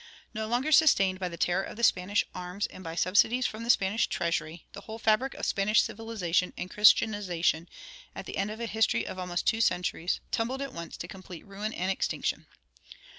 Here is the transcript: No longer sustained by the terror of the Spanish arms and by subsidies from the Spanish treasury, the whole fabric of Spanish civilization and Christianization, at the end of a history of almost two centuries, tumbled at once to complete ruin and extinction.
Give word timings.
No 0.33 0.47
longer 0.47 0.71
sustained 0.71 1.19
by 1.19 1.29
the 1.29 1.37
terror 1.37 1.61
of 1.63 1.77
the 1.77 1.83
Spanish 1.83 2.25
arms 2.33 2.65
and 2.65 2.83
by 2.83 2.95
subsidies 2.95 3.45
from 3.45 3.63
the 3.63 3.69
Spanish 3.69 4.07
treasury, 4.07 4.65
the 4.73 4.81
whole 4.81 4.97
fabric 4.97 5.35
of 5.35 5.45
Spanish 5.45 5.83
civilization 5.83 6.53
and 6.57 6.71
Christianization, 6.71 7.69
at 8.15 8.25
the 8.25 8.37
end 8.37 8.49
of 8.49 8.59
a 8.59 8.65
history 8.65 9.05
of 9.05 9.19
almost 9.19 9.45
two 9.45 9.61
centuries, 9.61 10.19
tumbled 10.31 10.63
at 10.63 10.73
once 10.73 10.97
to 10.97 11.07
complete 11.07 11.45
ruin 11.45 11.71
and 11.71 11.91
extinction. 11.91 12.47